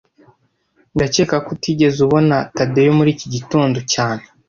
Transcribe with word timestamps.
Ndakeka 0.95 1.35
ko 1.45 1.49
utigeze 1.55 1.97
ubona 2.07 2.35
Tadeyo 2.57 2.91
muri 2.97 3.09
iki 3.15 3.27
gitondo 3.35 3.77
cyane 3.93 4.23